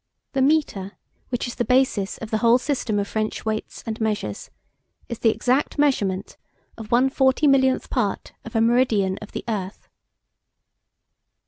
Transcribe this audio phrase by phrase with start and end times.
[0.33, 0.93] The metre,
[1.29, 4.49] which is the basis of the whole system of French weights and measures,
[5.07, 6.37] is the exact measurement
[6.75, 9.87] of one forty millionth part of a meridian of the earth.